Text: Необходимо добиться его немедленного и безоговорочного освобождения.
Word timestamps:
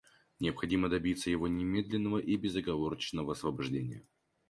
Необходимо 0.39 0.89
добиться 0.89 1.29
его 1.29 1.47
немедленного 1.47 2.17
и 2.17 2.35
безоговорочного 2.35 3.33
освобождения. 3.33 4.01